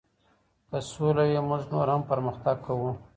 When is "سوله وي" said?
0.91-1.39